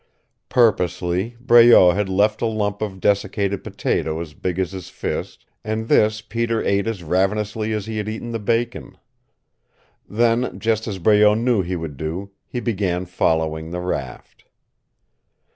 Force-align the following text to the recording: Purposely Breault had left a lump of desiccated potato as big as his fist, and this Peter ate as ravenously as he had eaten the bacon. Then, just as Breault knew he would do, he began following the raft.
Purposely 0.49 1.35
Breault 1.39 1.91
had 1.93 2.09
left 2.09 2.41
a 2.41 2.47
lump 2.47 2.81
of 2.81 2.99
desiccated 2.99 3.63
potato 3.63 4.19
as 4.19 4.33
big 4.33 4.57
as 4.57 4.71
his 4.71 4.89
fist, 4.89 5.45
and 5.63 5.87
this 5.89 6.21
Peter 6.21 6.59
ate 6.63 6.87
as 6.87 7.03
ravenously 7.03 7.71
as 7.71 7.85
he 7.85 7.97
had 7.97 8.09
eaten 8.09 8.31
the 8.31 8.39
bacon. 8.39 8.97
Then, 10.09 10.57
just 10.59 10.87
as 10.87 10.97
Breault 10.97 11.35
knew 11.37 11.61
he 11.61 11.75
would 11.75 11.97
do, 11.97 12.31
he 12.47 12.59
began 12.59 13.05
following 13.05 13.69
the 13.69 13.79
raft. 13.79 14.45